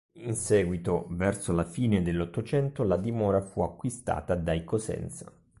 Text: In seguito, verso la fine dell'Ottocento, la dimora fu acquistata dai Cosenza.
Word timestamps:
In 0.13 0.33
seguito, 0.33 1.05
verso 1.11 1.53
la 1.53 1.63
fine 1.63 2.01
dell'Ottocento, 2.01 2.81
la 2.81 2.97
dimora 2.97 3.39
fu 3.39 3.61
acquistata 3.61 4.33
dai 4.33 4.63
Cosenza. 4.63 5.31